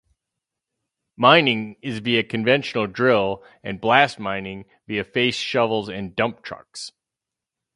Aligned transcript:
Mining 1.15 1.75
is 1.83 1.99
via 1.99 2.23
conventional 2.23 2.87
drill 2.87 3.43
and 3.63 3.79
blast 3.79 4.17
mining 4.17 4.65
via 4.87 5.03
face 5.03 5.35
shovels 5.35 5.89
and 5.89 6.15
dump 6.15 6.41
trucks. 6.41 6.91